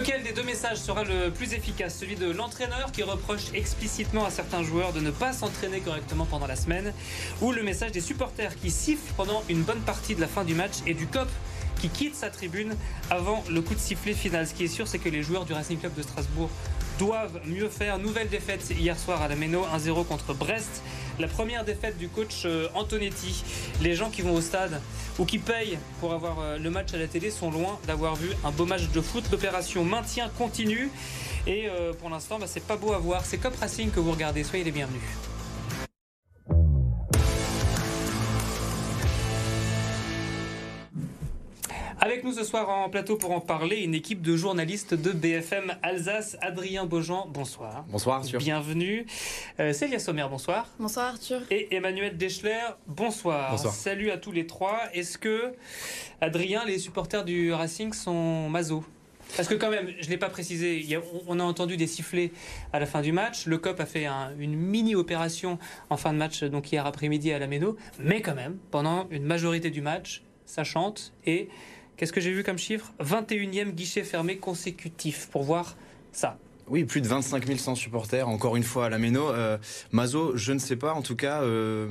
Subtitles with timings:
[0.00, 1.98] Lequel des deux messages sera le plus efficace?
[1.98, 6.46] Celui de l'entraîneur qui reproche explicitement à certains joueurs de ne pas s'entraîner correctement pendant
[6.46, 6.94] la semaine
[7.42, 10.54] ou le message des supporters qui sifflent pendant une bonne partie de la fin du
[10.54, 11.28] match et du COP
[11.82, 12.76] qui quitte sa tribune
[13.10, 14.46] avant le coup de sifflet final.
[14.46, 16.48] Ce qui est sûr, c'est que les joueurs du Racing Club de Strasbourg
[16.98, 17.98] doivent mieux faire.
[17.98, 20.82] Nouvelle défaite hier soir à la Méno, 1-0 contre Brest.
[21.20, 23.44] La première défaite du coach euh, Antonetti.
[23.82, 24.80] Les gens qui vont au stade
[25.18, 28.30] ou qui payent pour avoir euh, le match à la télé sont loin d'avoir vu
[28.42, 29.24] un beau match de foot.
[29.30, 30.90] L'opération maintien continue.
[31.46, 33.26] Et euh, pour l'instant, bah, c'est pas beau à voir.
[33.26, 34.44] C'est Cop Racing que vous regardez.
[34.44, 35.02] Soyez les bienvenus.
[42.02, 45.74] Avec nous ce soir en plateau pour en parler, une équipe de journalistes de BFM
[45.82, 46.38] Alsace.
[46.40, 47.84] Adrien Beaujean, bonsoir.
[47.90, 48.38] Bonsoir Arthur.
[48.38, 49.04] Bienvenue.
[49.58, 50.66] Euh, Célia Sommer, bonsoir.
[50.78, 51.42] Bonsoir Arthur.
[51.50, 53.50] Et Emmanuel Deschler, bonsoir.
[53.50, 53.74] Bonsoir.
[53.74, 54.80] Salut à tous les trois.
[54.94, 55.52] Est-ce que,
[56.22, 58.84] Adrien, les supporters du Racing sont maso
[59.36, 60.84] parce que quand même, je ne l'ai pas précisé,
[61.28, 62.32] on a entendu des sifflets
[62.72, 63.46] à la fin du match.
[63.46, 65.56] Le COP a fait un- une mini-opération
[65.88, 67.76] en fin de match, donc hier après-midi à la Méno.
[68.00, 71.12] Mais quand même, pendant une majorité du match, ça chante.
[71.26, 71.48] Et
[72.00, 72.94] qu'est-ce que j'ai vu comme chiffre?
[72.98, 75.76] 21e guichet fermé consécutif pour voir
[76.12, 76.38] ça.
[76.66, 79.28] Oui, plus de 25 100 supporters, encore une fois à la Méno.
[79.28, 79.58] Euh,
[79.92, 81.90] Mazo, je ne sais pas, en tout cas, euh,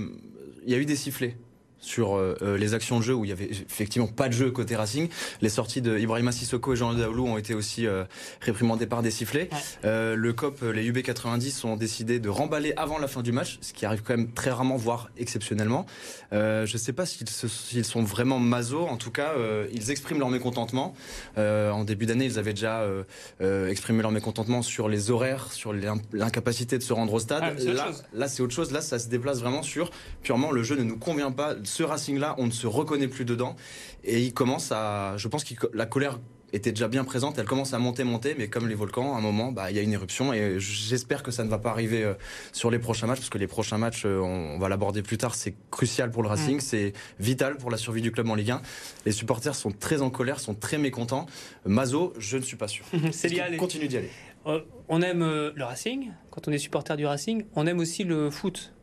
[0.65, 1.37] il y a eu des sifflets
[1.79, 4.51] sur euh, euh, les actions de jeu où il y avait effectivement pas de jeu
[4.51, 5.09] côté Racing.
[5.41, 8.03] Les sorties de Ibrahima Sissoko et Jean Daoulou ont été aussi euh,
[8.41, 9.49] réprimandées par des sifflets.
[9.51, 9.57] Ouais.
[9.85, 13.57] Euh, le COP, euh, les UB90 ont décidé de remballer avant la fin du match,
[13.61, 15.85] ce qui arrive quand même très rarement, voire exceptionnellement.
[16.33, 19.67] Euh, je ne sais pas s'ils se- s'ils sont vraiment Mazo, en tout cas, euh,
[19.73, 20.93] ils expriment leur mécontentement.
[21.37, 23.03] Euh, en début d'année, ils avaient déjà euh,
[23.41, 27.41] euh, exprimé leur mécontentement sur les horaires, sur l'in- l'incapacité de se rendre au stade.
[27.43, 28.71] Ah, là, là, c'est autre chose.
[28.71, 29.91] Là, ça se déplace vraiment sur
[30.23, 31.55] purement le jeu ne nous convient pas.
[31.69, 33.55] Ce Racing-là, on ne se reconnaît plus dedans.
[34.03, 35.15] Et il commence à.
[35.17, 36.19] Je pense que la colère
[36.51, 37.37] était déjà bien présente.
[37.37, 38.33] Elle commence à monter, monter.
[38.35, 40.33] Mais comme les volcans, à un moment, bah, il y a une éruption.
[40.33, 42.15] Et j'espère que ça ne va pas arriver euh,
[42.53, 45.17] sur les prochains matchs, parce que les prochains matchs, euh, on, on va l'aborder plus
[45.19, 45.35] tard.
[45.35, 46.57] C'est crucial pour le Racing.
[46.57, 46.61] Mm.
[46.61, 48.61] C'est vital pour la survie du club en Ligue 1.
[49.05, 51.27] Les supporters sont très en colère, sont très mécontents.
[51.65, 52.83] Mazo, je ne suis pas sûr.
[53.23, 54.09] Les- continue d'y aller?
[54.47, 58.31] Euh, on aime le Racing, quand on est supporter du Racing, on aime aussi le
[58.31, 58.73] foot.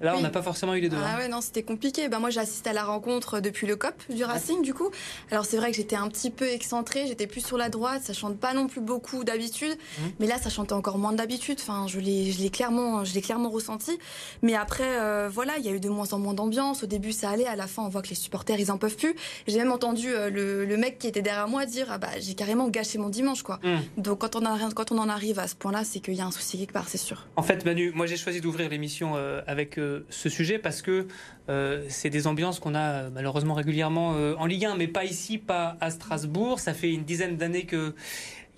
[0.00, 0.96] Là, on n'a pas forcément eu les deux.
[1.00, 1.18] Ah hein.
[1.18, 2.08] ouais, non, c'était compliqué.
[2.08, 4.90] Ben, moi, j'ai assisté à la rencontre depuis le COP du Racing, du coup.
[5.30, 8.12] Alors, c'est vrai que j'étais un petit peu excentrée, j'étais plus sur la droite, ça
[8.12, 9.76] chante pas non plus beaucoup d'habitude.
[9.98, 10.12] Mhm.
[10.20, 11.58] Mais là, ça chantait encore moins d'habitude.
[11.60, 13.98] Enfin, je l'ai, clairement, je clairement ressenti.
[14.42, 16.82] Mais après, euh, voilà, il y a eu de moins en moins d'ambiance.
[16.82, 17.46] Au début, ça allait.
[17.46, 19.14] À la fin, on voit que les supporters, ils en peuvent plus.
[19.46, 22.34] J'ai même entendu euh, le, le mec qui était derrière moi dire, ah bah, j'ai
[22.34, 23.60] carrément gâché mon dimanche, quoi.
[23.64, 23.80] Hum.
[23.96, 26.26] Donc, quand on, a, quand on en arrive à ce point-là, c'est qu'il y a
[26.26, 27.26] un souci quelque part, c'est sûr.
[27.36, 29.78] En fait, Manu, moi j'ai choisi d'ouvrir l'émission euh, avec
[30.08, 31.06] ce sujet parce que
[31.48, 35.04] euh, c'est des ambiances qu'on a euh, malheureusement régulièrement euh, en Ligue 1, mais pas
[35.04, 36.60] ici, pas à Strasbourg.
[36.60, 37.94] Ça fait une dizaine d'années que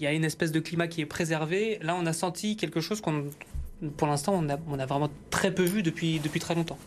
[0.00, 1.78] il y a une espèce de climat qui est préservé.
[1.82, 3.26] Là, on a senti quelque chose qu'on,
[3.96, 6.78] pour l'instant, on a, on a vraiment très peu vu depuis, depuis très longtemps.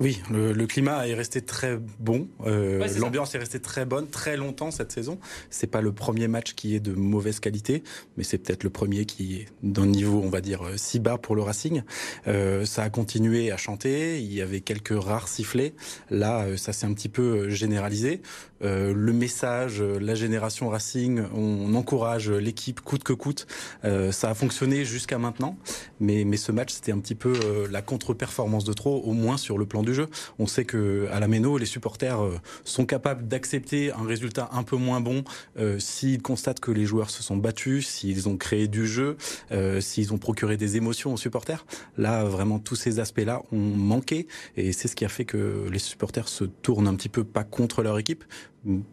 [0.00, 2.28] Oui, le, le climat est resté très bon.
[2.46, 5.18] Euh, Ouais, L'ambiance est restée très bonne très longtemps cette saison.
[5.50, 7.82] C'est pas le premier match qui est de mauvaise qualité,
[8.16, 11.18] mais c'est peut-être le premier qui est d'un niveau, on va dire, euh, si bas
[11.18, 11.82] pour le Racing.
[12.26, 14.20] Euh, ça a continué à chanter.
[14.20, 15.74] Il y avait quelques rares sifflets.
[16.10, 18.22] Là, euh, ça s'est un petit peu euh, généralisé.
[18.62, 23.46] Euh, le message, la génération Racing, on encourage l'équipe coûte que coûte.
[23.84, 25.56] Euh, ça a fonctionné jusqu'à maintenant,
[26.00, 27.32] mais, mais ce match, c'était un petit peu
[27.70, 30.08] la contre-performance de trop, au moins sur le plan du jeu.
[30.38, 34.62] On sait que à la Méno, les supporters euh, sont capables d'accepter un résultat un
[34.62, 35.24] peu moins bon
[35.58, 39.16] euh, s'ils constatent que les joueurs se sont battus, s'ils ont créé du jeu,
[39.50, 41.64] euh, s'ils ont procuré des émotions aux supporters.
[41.96, 44.26] Là, vraiment, tous ces aspects-là ont manqué,
[44.56, 47.44] et c'est ce qui a fait que les supporters se tournent un petit peu pas
[47.44, 48.24] contre leur équipe,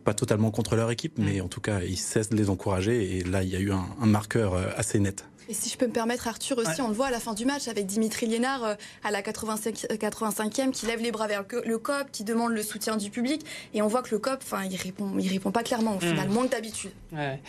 [0.03, 3.17] pas totalement contre leur équipe, mais en tout cas, ils cessent de les encourager.
[3.17, 5.25] Et là, il y a eu un, un marqueur assez net.
[5.49, 6.81] Et si je peux me permettre, Arthur, aussi, Ouais.
[6.81, 9.87] on le voit à la fin du match avec Dimitri Liénard euh, à la 85,
[9.89, 13.43] euh, 85e qui lève les bras vers le, COP, qui demande le soutien du public.
[13.73, 16.29] Et on voit que le COP, enfin, il répond, il répond pas clairement au final,
[16.29, 16.31] Mm.
[16.31, 16.91] moins que d'habitude.
[17.13, 17.39] Ouais.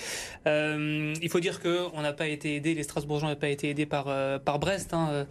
[0.46, 3.68] Euh, il faut dire que on n'a pas été aidé, les Strasbourgeois n'ont pas été
[3.68, 5.24] aidés par euh, par Brest, hein, euh,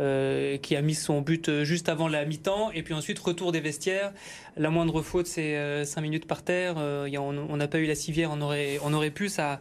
[0.00, 3.52] euh, qui a mis son but euh, juste avant la mi-temps, et puis ensuite retour
[3.52, 4.14] des vestiaires.
[4.56, 6.76] La moindre faute, c'est 5 minutes par terre.
[6.78, 9.60] Euh, on n'a pas eu la civière, on aurait on aurait pu ça.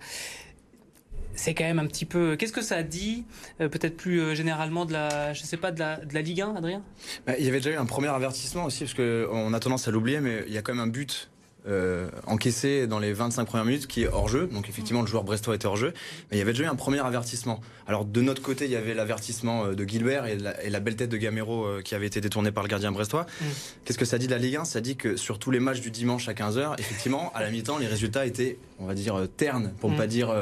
[1.35, 2.35] C'est quand même un petit peu.
[2.35, 3.25] Qu'est-ce que ça dit,
[3.61, 6.41] euh, peut-être plus euh, généralement de la, je sais pas, de la, de la Ligue
[6.41, 6.83] 1, Adrien?
[7.25, 9.91] Bah, il y avait déjà eu un premier avertissement aussi, parce qu'on a tendance à
[9.91, 11.29] l'oublier, mais il y a quand même un but
[11.65, 14.47] euh, encaissé dans les 25 premières minutes qui est hors jeu.
[14.51, 15.93] Donc effectivement, le joueur brestois était hors jeu.
[16.29, 17.61] Mais il y avait déjà eu un premier avertissement.
[17.87, 21.09] Alors de notre côté, il y avait l'avertissement euh, de Gilbert et la, belle tête
[21.09, 23.25] de Gamero euh, qui avait été détournée par le gardien brestois.
[23.39, 23.45] Mm.
[23.85, 25.79] Qu'est-ce que ça dit de la Ligue 1 Ça dit que sur tous les matchs
[25.79, 29.71] du dimanche à 15h, effectivement, à la mi-temps, les résultats étaient, on va dire, ternes,
[29.79, 29.97] pour ne mm.
[29.97, 30.35] pas dire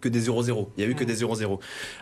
[0.00, 0.68] que des 0-0.
[0.76, 1.06] Il y a eu que mm.
[1.06, 1.58] des 0-0.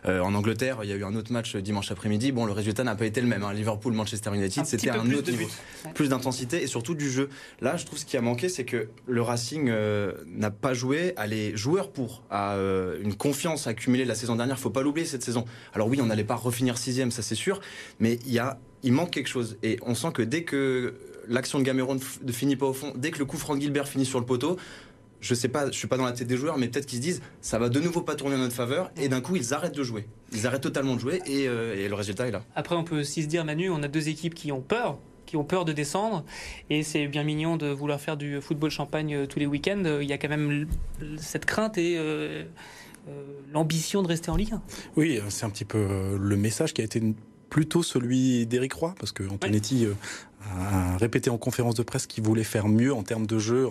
[0.06, 2.32] en Angleterre, il y a eu un autre match dimanche après-midi.
[2.32, 3.44] Bon, le résultat n'a pas été le même.
[3.44, 3.52] Hein.
[3.54, 5.48] Liverpool-Manchester United, c'était un autre niveau.
[5.94, 7.30] Plus d'intensité et surtout du jeu.
[7.60, 11.12] Là, je trouve ce qui a manqué, c'est que le Racing euh, n'a pas joué
[11.16, 14.58] à les joueurs pour, à euh, une confiance accumulée la saison dernière.
[14.58, 15.44] Faut pas l'oublier cette saison.
[15.74, 17.60] Alors oui, on n'allait pas refinir sixième, ça c'est sûr,
[18.00, 19.58] mais il y a, il manque quelque chose.
[19.62, 20.94] Et on sent que dès que
[21.28, 24.06] l'action de Gamero ne finit pas au fond, dès que le coup Franck Gilbert finit
[24.06, 24.56] sur le poteau,
[25.20, 27.02] je sais pas, je suis pas dans la tête des joueurs, mais peut-être qu'ils se
[27.04, 29.76] disent ça va de nouveau pas tourner en notre faveur, et d'un coup ils arrêtent
[29.76, 30.08] de jouer.
[30.32, 32.42] Ils arrêtent totalement de jouer, et, euh, et, le résultat est là.
[32.56, 34.98] Après, on peut aussi se dire, Manu, on a deux équipes qui ont peur
[35.28, 36.24] qui ont peur de descendre.
[36.70, 39.84] Et c'est bien mignon de vouloir faire du football champagne euh, tous les week-ends.
[40.00, 40.66] Il y a quand même
[41.18, 42.44] cette crainte et euh,
[43.08, 43.22] euh,
[43.52, 44.62] l'ambition de rester en Ligue 1.
[44.96, 47.02] Oui, c'est un petit peu le message qui a été
[47.50, 49.86] plutôt celui d'Éric Roy, parce que Antonetti
[50.42, 53.66] a répété en conférence de presse qu'il voulait faire mieux en termes de jeu,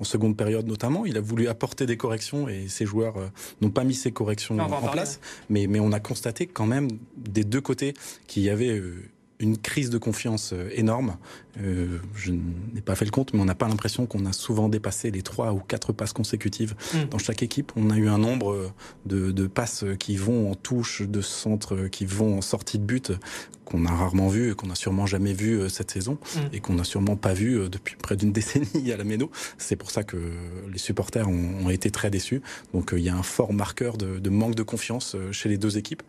[0.00, 1.06] en, seconde période notamment.
[1.06, 3.14] Il a voulu apporter des corrections et ses joueurs
[3.60, 5.20] n'ont pas mis ces corrections en, place.
[5.48, 7.94] Mais, mais on a constaté quand même des deux côtés
[8.26, 8.82] qu'il y avait
[9.40, 11.16] une crise de confiance euh, énorme.
[11.60, 14.68] Euh, je n'ai pas fait le compte, mais on n'a pas l'impression qu'on a souvent
[14.68, 17.08] dépassé les trois ou quatre passes consécutives hmm.
[17.10, 17.72] dans chaque équipe.
[17.74, 18.72] On a eu un nombre
[19.06, 23.12] de, de, passes qui vont en touche, de centres qui vont en sortie de but
[23.70, 26.38] qu'on a rarement vu et qu'on a sûrement jamais vu euh, cette saison mm.
[26.52, 29.30] et qu'on n'a sûrement pas vu euh, depuis près d'une décennie à la Méno.
[29.58, 30.16] C'est pour ça que
[30.70, 32.42] les supporters ont, été très déçus.
[32.74, 35.78] Donc euh, il y a un fort marqueur de, manque de confiance chez les deux
[35.78, 36.02] équipes.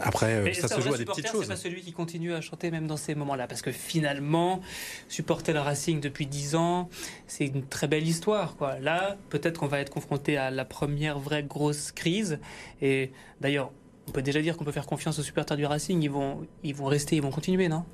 [0.00, 1.42] après, ça, se joue à des petites choses.
[1.42, 4.60] C'est pas celui qui continue à chanter même dans ces moments-là, parce que finalement,
[5.08, 6.88] supporter le Racing depuis dix ans,
[7.26, 8.56] c'est une très belle histoire.
[8.56, 8.78] Quoi.
[8.80, 12.38] Là, peut-être qu'on va être confronté à la première vraie grosse crise.
[12.82, 13.70] Et d'ailleurs,
[14.08, 16.00] on peut déjà dire qu'on peut faire confiance aux supporters du Racing.
[16.02, 17.84] Ils vont, ils vont rester, ils vont continuer, non?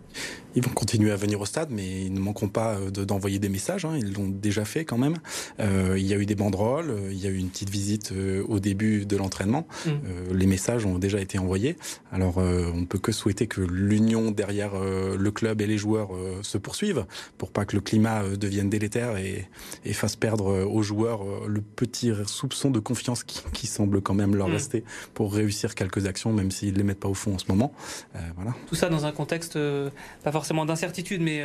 [0.55, 3.49] Ils vont continuer à venir au stade, mais ils ne manqueront pas euh, d'envoyer des
[3.49, 3.85] messages.
[3.85, 3.97] Hein.
[3.97, 5.17] Ils l'ont déjà fait quand même.
[5.61, 8.12] Euh, il y a eu des banderoles, euh, il y a eu une petite visite
[8.49, 9.67] au début de l'entraînement.
[9.87, 9.91] Mm.
[10.35, 11.76] les messages ont déjà été envoyés.
[12.11, 16.11] Alors, on ne peut que souhaiter que l'union derrière le club et les joueurs
[16.43, 17.06] se poursuive
[17.38, 19.49] pour pas que le climat devienne délétère et,
[19.93, 24.53] fasse perdre aux joueurs le petit soupçon de confiance qui, semble quand même leur mm.
[24.53, 27.46] rester pour réussir quelques actions, même s'ils ne les mettent pas au fond en ce
[27.49, 27.72] moment.
[28.16, 28.54] Euh, voilà.
[28.66, 29.90] Tout ça dans un contexte, euh,
[30.22, 31.43] pas forcément d'incertitude, mais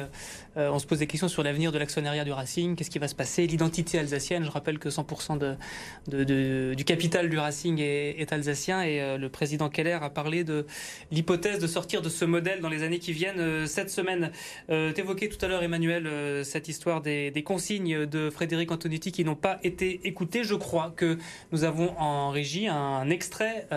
[0.57, 2.75] euh, on se pose des questions sur l'avenir de l'actionnariat du Racing.
[2.75, 3.47] Qu'est-ce qui va se passer?
[3.47, 9.29] L'identité alsacienne, je rappelle que 100% de, du capital du Racing est, alsacien et le
[9.29, 10.65] président Keller a parlé de
[11.11, 13.65] l'hypothèse de sortir de ce modèle dans les années qui viennent.
[13.67, 14.31] Cette semaine,
[14.69, 19.35] évoqué tout à l'heure, Emmanuel, cette histoire des, des consignes de Frédéric Antonetti qui n'ont
[19.35, 20.43] pas été écoutées.
[20.43, 21.17] Je crois que
[21.51, 23.67] nous avons en régie un extrait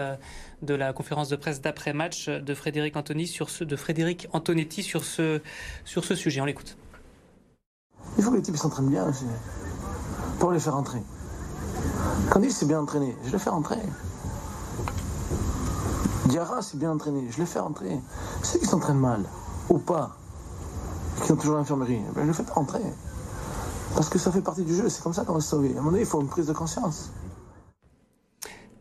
[0.63, 5.05] de la conférence de presse d'après-match de Frédéric Antoni sur ce, de Frédéric Antonetti sur
[5.05, 5.41] ce,
[5.85, 6.41] sur ce sujet.
[6.41, 6.77] On l'écoute.
[8.19, 9.11] Il faut que les types s'entraînent bien
[10.39, 11.03] pour les faire entrer.
[12.31, 13.77] Quand s'est bien entraîné, je le fais rentrer.
[16.27, 17.99] Diarra s'est bien entraîné, je le fais rentrer.
[18.43, 19.25] Ceux qui s'entraînent mal,
[19.69, 20.17] ou pas,
[21.25, 22.83] qui ont toujours l'infirmerie, ben je le fais pas rentrer.
[23.95, 25.69] Parce que ça fait partie du jeu, c'est comme ça qu'on va se sauver.
[25.69, 27.11] À un moment donné, il faut une prise de conscience.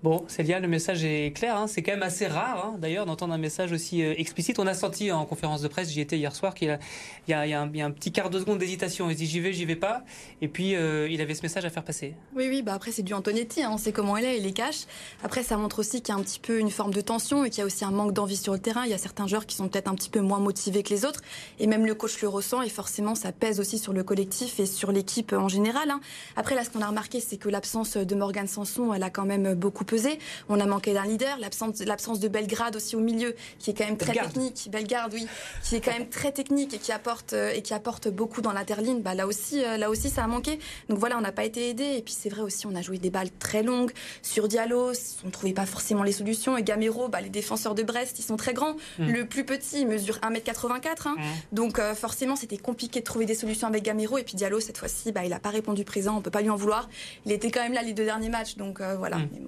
[0.01, 1.57] Bon, Célia, le message est clair.
[1.57, 1.68] Hein.
[1.68, 4.57] C'est quand même assez rare, hein, d'ailleurs, d'entendre un message aussi euh, explicite.
[4.57, 6.79] On a senti en conférence de presse, j'y étais hier soir, qu'il
[7.27, 9.10] y, a, un petit quart de seconde d'hésitation.
[9.10, 10.06] Il dit j'y vais, j'y vais pas.
[10.41, 12.15] Et puis, euh, il avait ce message à faire passer.
[12.34, 12.62] Oui, oui.
[12.62, 13.62] Bah après, c'est du Antonetti.
[13.62, 13.72] Hein.
[13.74, 14.86] On sait comment il est, il les cache.
[15.22, 17.50] Après, ça montre aussi qu'il y a un petit peu une forme de tension et
[17.50, 18.86] qu'il y a aussi un manque d'envie sur le terrain.
[18.86, 21.03] Il y a certains joueurs qui sont peut-être un petit peu moins motivés que les
[21.03, 21.20] autres.
[21.60, 22.62] Et même le coach le ressent.
[22.62, 25.91] Et forcément, ça pèse aussi sur le collectif et sur l'équipe en général.
[26.38, 29.25] Après, là, ce qu'on a remarqué, c'est que l'absence de Morgan Sanson, elle a quand
[29.25, 30.19] même beaucoup pesé.
[30.48, 33.98] On a manqué d'un leader, l'absence de Belgrade aussi au milieu, qui est quand même
[33.98, 35.27] très technique, Bellegarde, oui,
[35.63, 38.51] qui est quand même très technique et qui apporte euh, et qui apporte beaucoup dans
[38.51, 39.01] l'interline.
[39.01, 40.60] Bah là aussi, euh, là aussi, ça a manqué.
[40.89, 41.84] Donc voilà, on n'a pas été aidé.
[41.98, 43.91] Et puis c'est vrai aussi, on a joué des balles très longues
[44.22, 44.91] sur Diallo.
[45.24, 46.58] On ne trouvait pas forcément les solutions.
[46.58, 48.75] Et Gamero, bah, les défenseurs de Brest, ils sont très grands.
[49.00, 49.10] Mm.
[49.12, 51.08] Le plus petit, mesure 1m84.
[51.08, 51.15] Hein.
[51.17, 51.55] Mm.
[51.55, 54.17] Donc euh, forcément, c'était compliqué de trouver des solutions avec Gamero.
[54.17, 56.17] Et puis Diallo, cette fois-ci, bah, il n'a pas répondu présent.
[56.17, 56.89] On peut pas lui en vouloir.
[57.25, 58.55] Il était quand même là les deux derniers matchs.
[58.58, 59.17] Donc voilà.
[59.17, 59.48] Mm.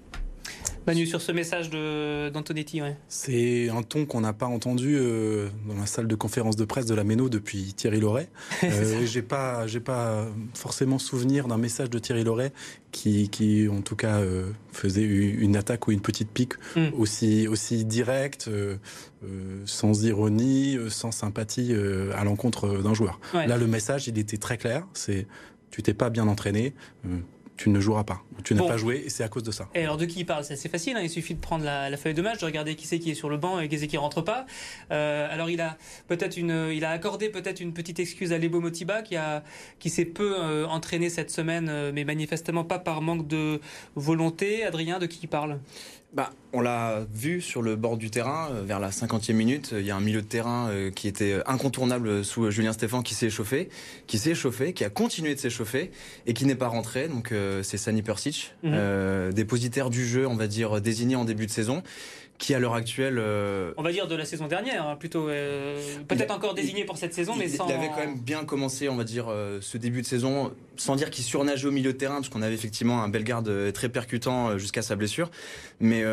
[0.88, 1.70] Manu, sur ce message
[2.32, 2.98] d'Antonetti, ouais.
[3.08, 6.88] C'est un ton qu'on n'a pas entendu euh, dans la salle de conférence de presse
[6.88, 8.30] de la Méno depuis Thierry Loret.
[8.64, 12.54] Euh, j'ai pas, j'ai pas forcément souvenir d'un message de Thierry Loret
[12.92, 16.90] qui, qui en tout cas, euh, faisait une attaque ou une petite pique hmm.
[16.98, 18.78] aussi, aussi directe, euh,
[19.66, 21.74] sans ironie, sans sympathie
[22.16, 23.20] à l'encontre d'un joueur.
[23.34, 24.88] Là, le message, il était très clair.
[24.94, 25.28] C'est
[25.70, 26.74] tu t'es pas bien entraîné,
[27.58, 28.24] tu ne joueras pas.
[28.44, 29.68] Tu n'as pas joué et c'est à cause de ça.
[29.76, 30.44] Et alors de qui il parle?
[30.44, 31.02] C'est assez facile, hein.
[31.04, 33.30] il suffit de prendre la, feuille de match, de regarder qui c'est qui est sur
[33.30, 34.46] le banc et qui c'est qui rentre pas.
[34.92, 35.78] Euh, alors il a
[36.08, 39.44] peut-être une, il a accordé peut-être une petite excuse à Lebo Motiba qui a,
[39.78, 43.60] qui s'est peu euh, entraîné cette semaine, euh, mais manifestement pas par manque de
[43.96, 44.64] volonté.
[44.64, 45.60] Adrien, de qui il parle?
[46.14, 49.86] Bah, on l'a vu sur le bord du terrain, euh, vers la 50e minute, il
[49.86, 53.28] y a un milieu de terrain euh, qui était incontournable sous Julien Stéphan qui s'est
[53.28, 53.70] échauffé,
[54.08, 55.92] qui s'est échauffé, qui a continué de s'échauffer
[56.26, 57.08] et qui n'est pas rentré.
[57.08, 59.32] Donc euh, c'est Sani Persic, mhm.
[59.34, 61.82] dépositaire du jeu, on va dire désigné en début de saison
[62.42, 63.18] qui à l'heure actuelle.
[63.20, 65.30] Euh, on va dire de la saison dernière, hein, plutôt.
[65.30, 67.68] Euh, peut-être encore désigné pour cette saison, mais sans.
[67.68, 70.96] Il avait quand même bien commencé, on va dire, euh, ce début de saison, sans
[70.96, 74.58] dire qu'il surnageait au milieu de terrain, parce qu'on avait effectivement un Bellegarde très percutant
[74.58, 75.30] jusqu'à sa blessure.
[75.80, 76.04] Mais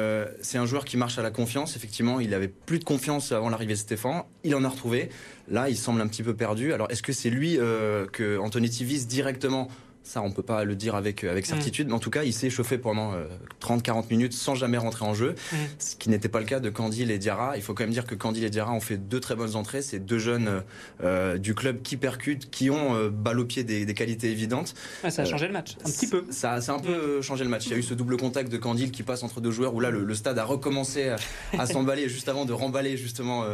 [0.43, 1.77] c'est un joueur qui marche à la confiance.
[1.77, 4.23] Effectivement, il avait plus de confiance avant l'arrivée de Stéphane.
[4.45, 5.09] Il en a retrouvé.
[5.51, 6.75] Là, il semble un petit peu perdu.
[6.75, 9.69] Alors, est-ce que c'est lui que Antonetti vise directement
[10.09, 11.49] ça, on peut pas le dire avec, avec mm.
[11.49, 11.89] certitude.
[11.89, 13.13] Mais en tout cas, il s'est chauffé pendant
[13.61, 15.35] 30-40 euh, minutes sans jamais rentrer en jeu.
[15.53, 15.57] Mm.
[15.79, 17.57] Ce qui n'était pas le cas de Candil et Diarra.
[17.57, 19.83] Il faut quand même dire que Candil et Diarra ont fait deux très bonnes entrées.
[19.83, 20.63] C'est deux jeunes
[21.05, 24.75] euh, du club qui percutent, qui ont euh, balle au pied des, qualités évidentes.
[25.09, 26.25] ça a changé le match, un petit peu.
[26.31, 27.67] Ça, a un peu changé le match.
[27.67, 29.81] Il y a eu ce double contact de Candil qui passe entre deux joueurs où
[29.81, 31.13] là, le, stade a recommencé
[31.59, 33.45] à, s'emballer juste avant de remballer justement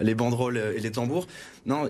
[0.00, 1.28] les banderoles et les tambours.
[1.66, 1.88] Non,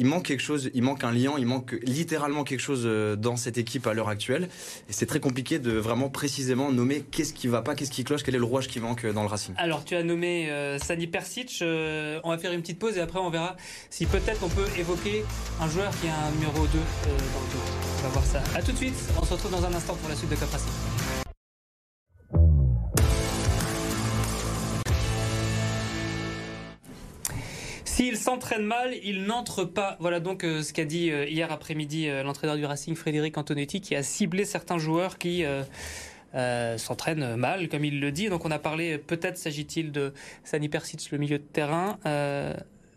[0.00, 3.36] il manque quelque chose, il manque un lien, il manque littéralement quelque chose euh, dans
[3.36, 4.48] cette équipe à l'heure actuelle.
[4.88, 8.22] Et c'est très compliqué de vraiment précisément nommer qu'est-ce qui va pas, qu'est-ce qui cloche,
[8.22, 9.54] quel est le rouage qui manque euh, dans le Racing.
[9.58, 13.18] Alors tu as nommé euh, Sani Persic, on va faire une petite pause et après
[13.18, 13.56] on verra
[13.90, 15.22] si peut-être on peut évoquer
[15.60, 17.62] un joueur qui a un numéro 2 dans le dos.
[17.98, 18.42] On va voir ça.
[18.56, 20.48] A tout de suite, on se retrouve dans un instant pour la suite de Cap.
[28.00, 29.98] S'il s'entraîne mal, il n'entre pas.
[30.00, 33.82] Voilà donc euh, ce qu'a dit euh, hier après-midi euh, l'entraîneur du Racing Frédéric Antonetti
[33.82, 35.44] qui a ciblé certains joueurs qui
[36.78, 38.30] s'entraînent mal, comme il le dit.
[38.30, 40.14] Donc on a parlé, peut-être s'agit-il de
[40.44, 41.98] Sani Persic, le milieu de terrain.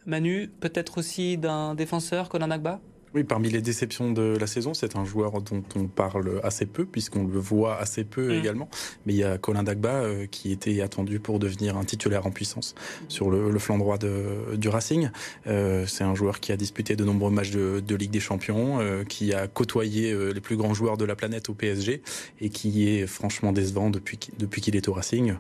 [0.05, 2.79] Manu, peut-être aussi d'un défenseur, Conan Agba?
[3.13, 6.85] Oui, parmi les déceptions de la saison, c'est un joueur dont on parle assez peu,
[6.85, 8.39] puisqu'on le voit assez peu mm.
[8.39, 8.69] également.
[9.05, 12.31] Mais il y a Colin Dagba euh, qui était attendu pour devenir un titulaire en
[12.31, 12.73] puissance
[13.09, 15.09] sur le, flanc droit de, du Racing.
[15.45, 19.03] Euh, c'est un joueur qui a disputé de nombreux matchs de, Ligue des Champions, euh,
[19.03, 22.01] qui a côtoyé les plus grands joueurs de la planète au PSG
[22.41, 25.35] et qui est franchement décevant depuis, depuis qu'il est au Racing.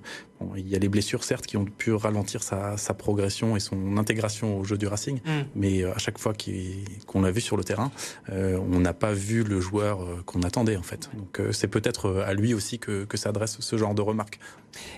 [0.55, 4.59] Il y a les blessures, certes, qui ont pu ralentir sa, progression et son intégration
[4.59, 5.29] au jeu du Racing, mm.
[5.55, 6.33] mais à chaque fois
[7.07, 7.91] qu'on l'a vu sur le terrain,
[8.29, 11.09] euh, on n'a pas vu le joueur euh, qu'on attendait en fait.
[11.15, 14.39] Donc euh, c'est peut-être à lui aussi que, que s'adresse ce genre de remarques.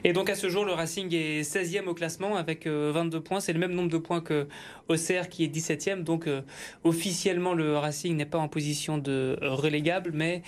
[0.04, 3.40] Et donc à ce jour, le Racing est 16e au classement avec 22 points.
[3.40, 4.48] C'est le même nombre de points que
[4.88, 6.04] Auxerre qui est 17e.
[6.04, 6.30] Donc
[6.84, 10.44] officiellement, le Racing n'est pas en position de relégable, mais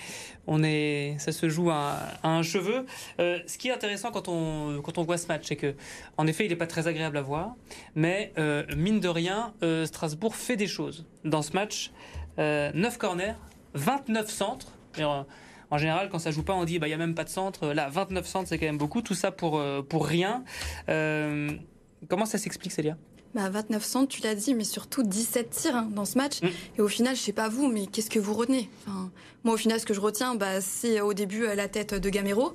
[0.46, 2.86] on est, ça se joue à, un cheveu.
[3.18, 5.74] ce qui est intéressant quand on, quand on voit ce match, c'est que
[6.16, 7.56] en effet, il n'est pas très agréable à voir,
[7.94, 8.32] mais
[8.76, 9.52] mine de rien,
[9.84, 11.90] Strasbourg fait des choses dans ce match.
[12.38, 13.34] 9 euh, corners,
[13.74, 14.72] 29 centres.
[14.98, 15.22] Euh,
[15.70, 17.28] en général, quand ça joue pas, on dit bah il y a même pas de
[17.28, 17.68] centre.
[17.68, 19.02] Là, 29 centres, c'est quand même beaucoup.
[19.02, 20.44] Tout ça pour euh, pour rien.
[20.86, 22.96] comment ça s'explique, Célia?
[23.38, 26.42] Bah, 29 centres, tu l'as dit, mais surtout 17 tirs hein, dans ce match.
[26.42, 26.46] Mm.
[26.78, 28.68] Et au final, je sais pas vous, mais qu'est-ce que vous retenez?
[28.86, 29.10] Enfin,
[29.44, 32.54] Moi, au final, ce que je retiens, bah, c'est au début la tête de Gamero.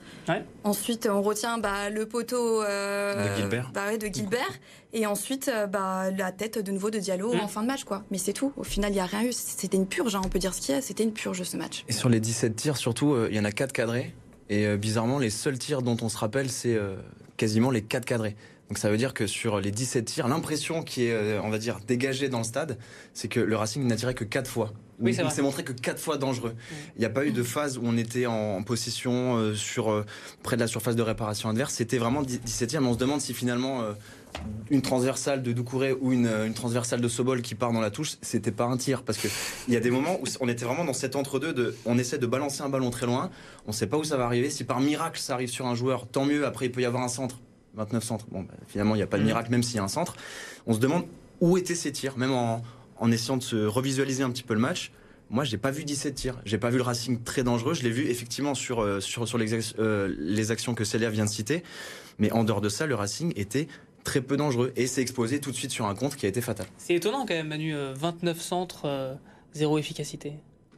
[0.64, 3.72] Ensuite, on retient bah, le poteau de Gilbert.
[3.74, 4.60] Bah, de Gilbert.
[4.92, 7.40] Et ensuite, bah, la tête de nouveau de Diallo mm.
[7.40, 7.84] en fin de match.
[7.84, 8.04] quoi.
[8.12, 8.52] Mais c'est tout.
[8.58, 9.32] Au final, il n'y a rien eu.
[9.32, 10.82] C'était une purge, hein, on peut dire ce qu'il y a.
[10.82, 11.84] C'était une purge ce match.
[11.88, 14.14] Et sur les 17 tirs, surtout, euh, il y en a 4 cadrés.
[14.50, 16.96] Et euh, bizarrement, les seuls tirs dont on se rappelle, c'est euh,
[17.38, 18.36] quasiment les 4 cadrés.
[18.74, 21.60] Donc ça veut dire que sur les 17 tirs, l'impression qui est, euh, on va
[21.60, 22.80] dire, dégagée dans le stade,
[23.14, 24.74] c'est que le Racing n'a tiré que 4 fois.
[25.00, 26.56] Oui, il s'est montré que 4 fois dangereux.
[26.96, 30.08] Il n'y a pas eu de phase où on était en, possession euh, sur, euh,
[30.42, 31.76] près de la surface de réparation adverse.
[31.76, 33.84] C'était vraiment 17 tirs, mais on se demande si finalement
[34.72, 38.52] une transversale de Doucouré ou une, transversale de Sobol qui part dans la touche, c'était
[38.52, 39.04] pas un tir.
[39.04, 39.30] Parce qu'il
[39.72, 42.26] y a des moments où on était vraiment dans cet entre-deux de on essaie de
[42.26, 43.30] balancer un ballon très loin,
[43.68, 44.50] on sait pas où ça va arriver.
[44.50, 46.48] Si par miracle ça arrive sur un joueur, tant mieux.
[46.48, 47.38] Après, il peut y avoir un centre
[47.76, 48.26] 29 centres.
[48.32, 49.28] Bon, bah, finalement, il n'y a pas de mm.
[49.28, 50.16] miracle, même s'il y a un centre.
[50.68, 51.06] On se demande
[51.42, 52.62] où étaient ces tirs, même en,
[53.12, 54.92] essayant de se revisualiser un petit peu le match.
[55.30, 56.40] Moi, j'ai pas vu 17 tirs.
[56.46, 57.74] J'ai pas vu le Racing très dangereux.
[57.74, 61.26] Je l'ai vu effectivement sur, euh, sur, sur les, euh, les, actions que Célia vient
[61.26, 61.64] de citer.
[62.20, 63.68] Mais en dehors de ça, le Racing était
[64.04, 66.42] très peu dangereux et s'est exposé tout de suite sur un compte qui a été
[66.42, 66.68] fatal.
[66.78, 67.74] C'est étonnant quand même, Manu.
[67.96, 69.18] 29 euh, centres,
[69.54, 70.34] zéro efficacité.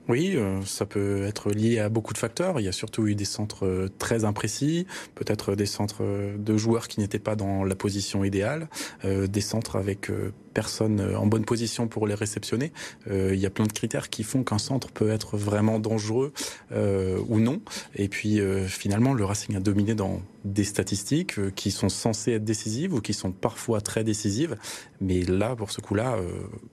[0.07, 2.59] Oui, euh, ça peut être lié à beaucoup de facteurs.
[2.59, 4.85] Il y a surtout eu des centres euh, très imprécis,
[5.15, 8.67] peut-être des centres euh, de joueurs qui n'étaient pas dans la position idéale,
[9.03, 10.11] des centres avec
[10.53, 12.71] personne en bonne position pour les réceptionner.
[13.07, 16.33] il y a plein de critères qui font qu'un centre peut être vraiment dangereux
[16.71, 17.61] ou non.
[17.95, 22.93] Et puis finalement, le Racing a dominé dans des statistiques qui sont censées être décisives
[22.93, 24.57] ou qui sont parfois très décisives.
[25.01, 26.17] Mais là, pour ce coup-là,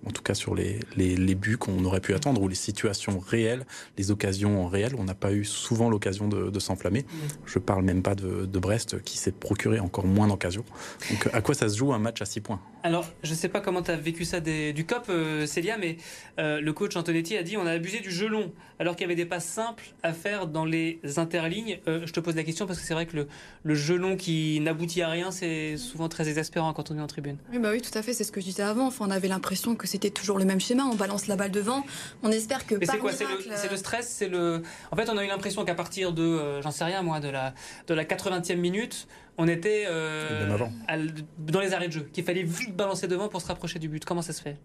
[0.06, 3.21] en tout cas sur les, les, les buts qu'on aurait pu attendre ou les situations
[3.26, 3.66] réelles,
[3.98, 7.02] les occasions réelles, on n'a pas eu souvent l'occasion de, de s'enflammer.
[7.02, 7.16] Mmh.
[7.46, 10.64] Je parle même pas de, de Brest qui s'est procuré encore moins d'occasions.
[11.10, 12.60] Donc à quoi ça se joue un match à 6 points?
[12.84, 15.78] Alors, je ne sais pas comment tu as vécu ça des, du COP, euh, Célia,
[15.78, 15.98] mais
[16.38, 19.04] euh, le coach Antonetti a dit on a abusé du jeu long, alors qu'il y
[19.04, 21.78] avait des passes simples à faire dans les interlignes.
[21.86, 23.28] Euh, je te pose la question parce que c'est vrai que le,
[23.62, 27.06] le jeu long qui n'aboutit à rien, c'est souvent très exaspérant quand on est en
[27.06, 27.36] tribune.
[27.52, 28.88] Oui, bah oui, tout à fait, c'est ce que je disais avant.
[28.88, 30.84] Enfin, on avait l'impression que c'était toujours le même schéma.
[30.84, 31.84] On balance la balle devant,
[32.24, 32.74] on espère que.
[32.74, 34.62] Mais c'est quoi C'est le, le, stress C'est le.
[34.90, 37.28] En fait, on a eu l'impression qu'à partir de, euh, j'en sais rien moi, de
[37.28, 37.54] la
[37.86, 39.06] de la 80e minute,
[39.38, 40.56] on était euh,
[40.88, 40.96] à,
[41.38, 44.04] dans les arrêts de jeu, qu'il fallait vite balancer devant pour se rapprocher du but.
[44.04, 44.56] Comment ça se fait?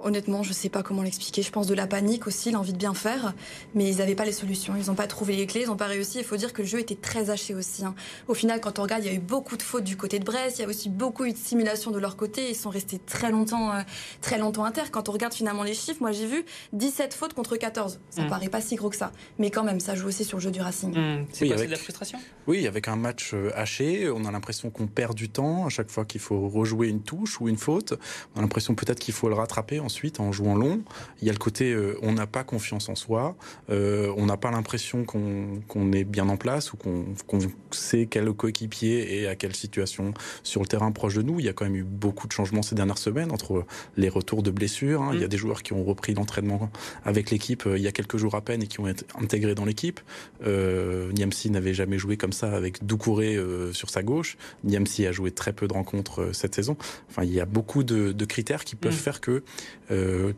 [0.00, 1.42] Honnêtement, je sais pas comment l'expliquer.
[1.42, 3.34] Je pense de la panique aussi, l'envie de bien faire,
[3.74, 4.74] mais ils n'avaient pas les solutions.
[4.76, 6.18] Ils n'ont pas trouvé les clés, ils n'ont pas réussi.
[6.18, 7.84] Il faut dire que le jeu était très haché aussi.
[7.84, 7.96] Hein.
[8.28, 10.24] Au final, quand on regarde, il y a eu beaucoup de fautes du côté de
[10.24, 10.58] Brest.
[10.58, 12.48] Il y a aussi beaucoup eu de simulation de leur côté.
[12.48, 13.80] Ils sont restés très longtemps, euh,
[14.20, 14.82] très longtemps inter.
[14.92, 17.98] Quand on regarde finalement les chiffres, moi j'ai vu 17 fautes contre 14.
[18.10, 18.28] Ça mmh.
[18.28, 20.52] paraît pas si gros que ça, mais quand même, ça joue aussi sur le jeu
[20.52, 20.96] du Racing.
[20.96, 21.26] Mmh.
[21.32, 22.20] C'est oui, de la frustration?
[22.46, 25.90] Oui, avec un match euh, haché, on a l'impression qu'on perd du temps à chaque
[25.90, 27.94] fois qu'il faut rejouer une touche ou une faute.
[28.36, 30.82] On a l'impression peut-être qu'il faut le rattraper ensuite en jouant long
[31.20, 33.36] il y a le côté euh, on n'a pas confiance en soi,
[33.70, 37.38] euh, on n'a pas l'impression qu'on est bien en place ou qu'on
[37.70, 41.40] sait quel coéquipier est à quelle situation sur le terrain proche de nous.
[41.40, 43.64] Il y a quand même eu beaucoup de changements ces dernières semaines entre
[43.96, 45.02] les retours de blessures.
[45.02, 45.10] Hein.
[45.14, 45.30] Il y a mm.
[45.30, 46.70] des joueurs qui ont repris l'entraînement
[47.04, 49.54] avec l'équipe euh, il y a quelques jours à peine et qui ont été intégrés
[49.54, 50.00] dans l'équipe.
[50.46, 54.36] Euh, Niamsi n'avait jamais joué comme ça avec Doucouré euh, sur sa gauche.
[54.64, 56.76] Niamsi a joué très peu de rencontres euh, cette saison.
[57.08, 58.96] Enfin, il y a beaucoup de, de critères qui peuvent mm.
[58.96, 59.42] faire que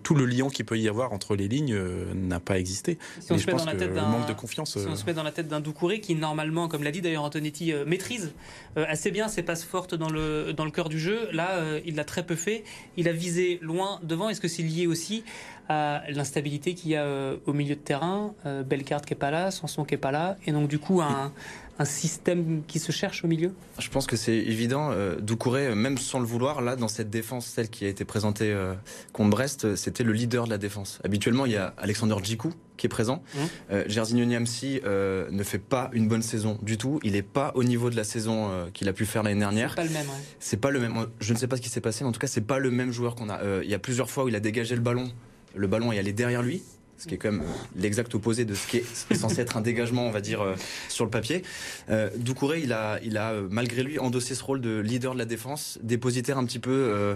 [0.03, 2.99] tout le lien qu'il peut y avoir entre les lignes euh, n'a pas existé.
[3.21, 4.79] Si on se met dans la tête d'un manque de confiance.
[4.79, 7.25] Si on se met dans la tête d'un Doucouré qui normalement, comme l'a dit d'ailleurs
[7.25, 8.33] Antonetti, euh, maîtrise
[8.77, 11.29] euh, assez bien ses passes fortes dans le dans le cœur du jeu.
[11.33, 12.65] Là, il l'a très peu fait.
[12.97, 14.29] Il a visé loin devant.
[14.29, 15.25] Est-ce que c'est lié aussi
[15.69, 17.07] à l'instabilité qu'il y a
[17.47, 20.53] au milieu de terrain Bellegarde qui est pas là, Sanson qui est pas là, et
[20.53, 21.33] donc du coup un
[21.81, 23.53] un système qui se cherche au milieu?
[23.79, 24.91] Je pense que c'est évident.
[24.93, 28.05] Euh, Doucouré, euh, même sans le vouloir, là, dans cette défense, celle qui a été
[28.05, 28.75] présentée euh,
[29.15, 31.01] contre Brest, c'était le leader de la défense.
[31.05, 33.23] Habituellement, il y a Alexander Djikou qui est présent.
[33.35, 33.39] Mmh.
[33.73, 37.01] Euh, Niamsi euh, ne fait pas une bonne saison du tout.
[37.03, 39.71] Il n'est pas au niveau de la saison qu'il a pu faire l'année dernière.
[39.71, 40.07] C'est pas le même.
[40.07, 40.25] Ouais.
[40.39, 41.07] C'est pas le même.
[41.21, 42.71] Je ne sais pas ce qui s'est passé, mais en tout cas, c'est pas le
[42.71, 43.41] même joueur qu'on a.
[43.63, 45.11] il y a plusieurs fois où il a dégagé le ballon.
[45.55, 46.63] Le ballon est allé derrière lui
[47.01, 47.43] ce qui est quand même
[47.77, 50.55] l'exact opposé de ce qui est censé être un dégagement, on va dire, euh,
[50.89, 51.43] sur le papier.
[51.89, 55.25] Euh, Doucouré, il a, il a, malgré lui, endossé ce rôle de leader de la
[55.25, 57.15] défense, dépositaire un petit peu, euh,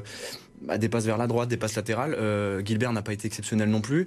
[0.62, 2.14] bah, des passes vers la droite, des passes latérales.
[2.14, 4.06] Euh, Gilbert n'a pas été exceptionnel non plus.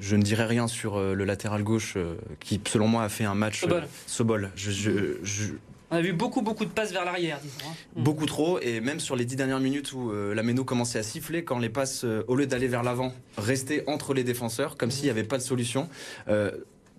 [0.00, 3.24] Je ne dirais rien sur euh, le latéral gauche, euh, qui, selon moi, a fait
[3.24, 3.60] un match...
[3.60, 3.84] Sobol.
[4.06, 4.50] Sobol.
[4.56, 4.90] Je, je,
[5.22, 5.44] je,
[5.90, 7.70] on a vu beaucoup, beaucoup de passes vers l'arrière, disons.
[7.70, 7.74] Hein.
[7.96, 8.02] Mm.
[8.02, 11.02] Beaucoup trop, et même sur les dix dernières minutes où euh, la Méno commençait à
[11.02, 14.88] siffler, quand les passes, euh, au lieu d'aller vers l'avant, restaient entre les défenseurs, comme
[14.88, 14.92] mm.
[14.92, 15.88] s'il n'y avait pas de solution.
[16.28, 16.50] Euh,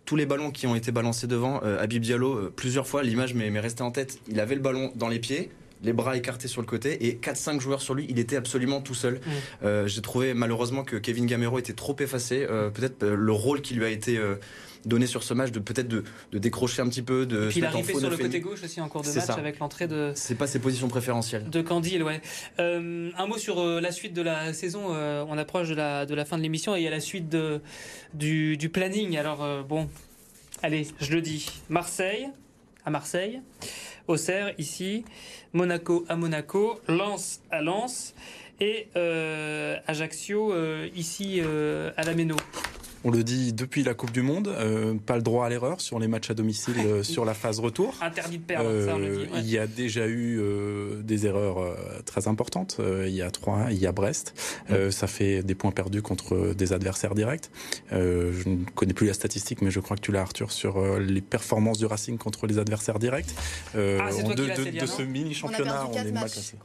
[0.06, 3.60] tous les ballons qui ont été balancés devant, euh, Habib Diallo, plusieurs fois, l'image m'est
[3.60, 5.51] restée en tête, il avait le ballon dans les pieds,
[5.84, 8.93] les bras écartés sur le côté et 4-5 joueurs sur lui, il était absolument tout
[8.93, 9.15] seul.
[9.15, 9.30] Mm.
[9.63, 12.45] Euh, J'ai trouvé malheureusement que Kevin Gamero était trop effacé.
[12.49, 14.19] Euh, Peut-être euh, le rôle qui lui a été
[14.86, 17.60] donné sur ce match de peut-être de, de, décrocher un petit peu de et puis
[17.60, 19.34] il arrivé sur le côté gauche aussi en cours de match ça.
[19.34, 21.50] avec l'entrée de c'est pas ses positions préférentielles.
[21.50, 22.22] de Candil ouais.
[22.60, 26.06] Euh, un mot sur euh, la suite de la saison euh, on approche de la,
[26.06, 27.62] de la fin de l'émission et il y a la suite de,
[28.13, 29.17] du, du planning.
[29.17, 29.89] Alors bon
[30.62, 31.48] allez je le dis.
[31.70, 32.28] Marseille
[32.86, 33.41] à Marseille
[34.08, 35.06] Auxerre ici
[35.54, 38.15] Monaco à Monaco Lens à Lens
[38.60, 38.88] et
[39.88, 40.54] Ajaccio
[40.96, 42.36] ici à la Méno
[43.04, 45.98] on le dit depuis la Coupe du Monde, euh, pas le droit à l'erreur sur
[46.00, 47.96] les matchs à domicile euh, sur la phase retour.
[48.02, 49.24] Interdit de perdre, euh, ça on le dit.
[49.34, 49.40] Ouais.
[49.40, 52.78] Il y a déjà eu euh, des erreurs euh, très importantes.
[52.80, 54.34] il y a trois, il y a Brest.
[54.92, 57.50] Ça fait des points perdus contre des adversaires directs.
[57.92, 61.22] je ne connais plus la statistique, mais je crois que tu l'as Arthur sur les
[61.22, 63.34] performances du Racing contre les adversaires directs.
[63.74, 66.56] ah, de, de, de ce mini championnat, on, on est mal classé.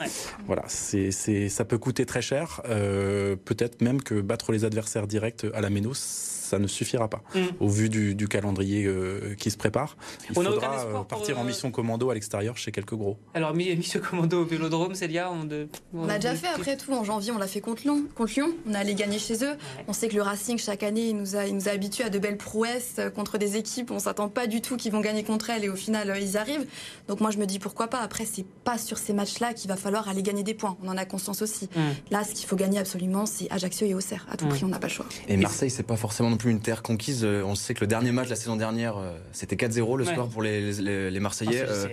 [0.00, 0.06] Ouais.
[0.46, 1.10] Voilà, c'est,
[1.48, 2.62] ça peut coûter très cher.
[2.64, 7.22] Peut-être même que battre les adversaires directs à la Ménos, ça ne suffira pas.
[7.34, 7.40] Mm.
[7.60, 9.96] Au vu du, du calendrier euh, qui se prépare,
[10.30, 13.18] il On faudra euh, pour, partir en euh, mission commando à l'extérieur chez quelques gros.
[13.34, 16.76] Alors, mis, mis ce commando au vélodrome, Célia, on, de, On a déjà fait après
[16.76, 18.48] tout en janvier, on l'a fait contre Lyon, contre Lyon.
[18.66, 19.56] On allé gagner chez eux.
[19.88, 22.10] On sait que le Racing chaque année, il nous a, il nous a habitués à
[22.10, 23.90] de belles prouesses euh, contre des équipes.
[23.90, 26.66] On s'attend pas du tout qu'ils vont gagner contre elles et au final ils arrivent.
[27.08, 28.00] Donc moi je me dis pourquoi pas?
[28.00, 30.76] Après c'est pas sur ces matchs-là qu'il va falloir aller gagner des points.
[30.82, 31.68] On en a conscience aussi.
[31.74, 31.80] Mm.
[32.10, 34.26] Là ce qu'il faut gagner absolument c'est Ajaccio et Auxerre.
[34.30, 34.50] À tout Mm.
[34.50, 35.06] prix on n'a pas le choix.
[35.28, 37.24] Et Marseille, c'est pas forcément non plus une terre conquise.
[37.24, 40.04] Euh, On sait que le dernier match de la saison dernière, euh, c'était 4-0 le
[40.04, 40.12] Ouais.
[40.12, 41.64] score pour les, les, les Marseillais.
[41.66, 41.88] Ah, Euh,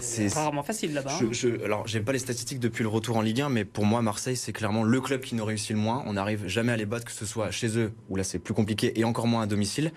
[0.00, 1.12] c'est- rarement facile là-bas.
[1.14, 1.28] hein.
[1.32, 3.86] Je, je- alors, j'ai pas les statistiques depuis le retour en Ligue 1, mais pour
[3.86, 6.02] moi, Marseille, c'est clairement le club qui nous réussit le moins.
[6.06, 8.52] On n'arrive jamais à les battre, que ce soit chez eux, où là c'est plus
[8.52, 9.92] compliqué, et encore moins à domicile.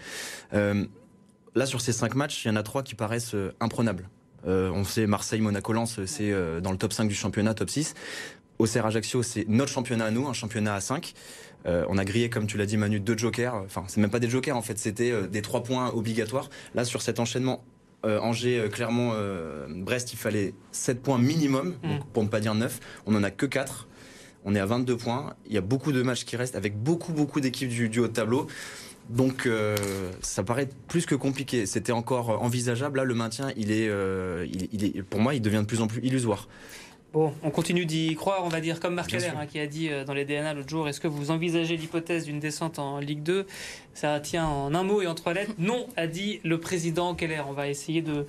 [0.53, 0.85] Euh,
[1.55, 4.07] là, sur ces cinq matchs, il y en a trois qui paraissent euh, imprenables.
[4.47, 7.69] Euh, on sait Marseille, Monaco, Lens, c'est euh, dans le top 5 du championnat, top
[7.69, 7.95] 6.
[8.59, 11.13] Auxerre, Ajaccio, c'est notre championnat à nous, un championnat à 5.
[11.65, 13.53] Euh, on a grillé, comme tu l'as dit Manu, deux jokers.
[13.65, 16.49] Enfin, c'est même pas des jokers en fait, c'était euh, des trois points obligatoires.
[16.73, 17.63] Là, sur cet enchaînement,
[18.05, 19.13] euh, Angers, Clermont,
[19.69, 21.89] Brest, il fallait 7 points minimum, Mm.
[21.89, 22.79] donc, pour ne pas dire 9.
[23.05, 23.87] On en a que 4.
[24.45, 25.33] On est à 22 points.
[25.47, 28.07] Il y a beaucoup de matchs qui restent avec beaucoup, beaucoup d'équipes du, du haut
[28.07, 28.47] de tableau.
[29.09, 29.75] Donc, euh,
[30.21, 31.65] ça paraît plus que compliqué.
[31.65, 32.99] C'était encore envisageable.
[32.99, 35.81] Là, le maintien, il est, euh, il, il est, pour moi, il devient de plus
[35.81, 36.47] en plus illusoire.
[37.11, 39.89] Bon, on continue d'y croire, on va dire, comme Marc Keller hein, qui a dit
[39.89, 43.23] euh, dans les DNA l'autre jour, est-ce que vous envisagez l'hypothèse d'une descente en Ligue
[43.23, 43.47] 2
[43.95, 45.53] Ça tient en un mot et en trois lettres.
[45.57, 47.41] Non, a dit le président Keller.
[47.47, 48.27] On va essayer de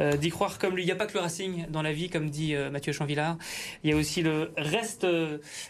[0.00, 0.82] euh, d'y croire comme lui.
[0.82, 3.36] Il n'y a pas que le Racing dans la vie, comme dit euh, Mathieu Chanvillard.
[3.84, 5.06] Il y a aussi le reste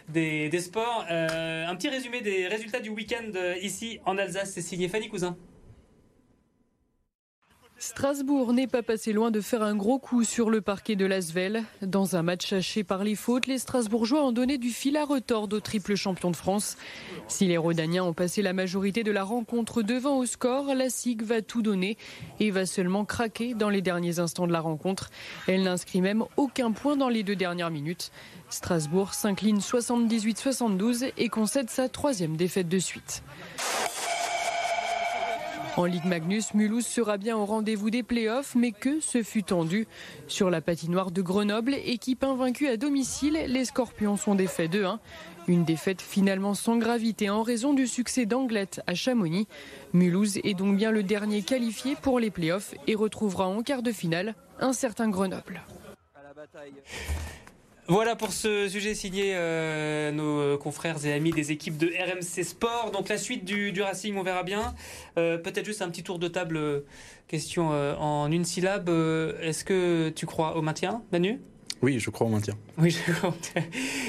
[0.09, 1.05] des, des sports.
[1.11, 4.53] Euh, un petit résumé des résultats du week-end ici en Alsace.
[4.53, 5.37] C'est signé Fanny Cousin.
[7.85, 11.65] Strasbourg n'est pas passé loin de faire un gros coup sur le parquet de Lasvel.
[11.83, 15.57] Dans un match haché par les fautes, les Strasbourgeois ont donné du fil à retordre
[15.57, 16.77] au triple champion de France.
[17.27, 21.25] Si les Rodaniens ont passé la majorité de la rencontre devant au score, la SIG
[21.25, 21.97] va tout donner
[22.39, 25.11] et va seulement craquer dans les derniers instants de la rencontre.
[25.49, 28.13] Elle n'inscrit même aucun point dans les deux dernières minutes.
[28.49, 33.25] Strasbourg s'incline 78-72 et concède sa troisième défaite de suite.
[35.79, 39.87] En Ligue Magnus, Mulhouse sera bien au rendez-vous des playoffs, mais que ce fut tendu.
[40.27, 44.99] Sur la patinoire de Grenoble, équipe invaincue à domicile, les Scorpions sont défaits 2-1.
[45.49, 49.49] Une défaite finalement sans gravité en raison du succès d'Anglette à Chamonix.
[49.95, 53.93] Mulhouse est donc bien le dernier qualifié pour les playoffs et retrouvera en quart de
[53.93, 55.63] finale un certain Grenoble.
[57.89, 62.93] Voilà pour ce sujet signé euh, nos confrères et amis des équipes de RMC Sport.
[62.93, 64.75] Donc la suite du, du Racing, on verra bien.
[65.19, 66.81] Euh, Peut-être juste un petit tour de table, euh,
[67.27, 68.89] question en une syllabe.
[69.41, 71.41] Est-ce que tu crois au maintien, Manu?
[71.83, 72.55] Oui, je crois au maintien.
[72.79, 73.35] Oui, je crois.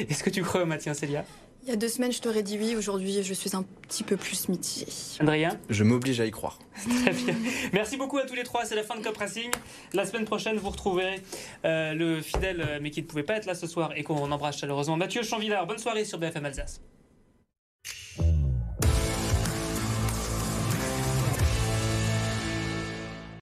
[0.10, 1.26] Est-ce que tu crois au maintien, Célia?
[1.66, 2.76] Il y a deux semaines je t'aurais dit oui.
[2.76, 4.88] Aujourd'hui je suis un petit peu plus mitigée.
[5.20, 6.60] Adrien Je m'oblige à y croire.
[7.04, 7.36] Très bien.
[7.72, 8.66] Merci beaucoup à tous les trois.
[8.66, 9.50] C'est la fin de Cop Racing.
[9.94, 11.22] La semaine prochaine, vous retrouverez
[11.64, 14.30] euh, le fidèle, euh, mais qui ne pouvait pas être là ce soir et qu'on
[14.32, 15.66] embrasse chaleureusement, Mathieu Chanvillard.
[15.66, 16.82] Bonne soirée sur BFM Alsace.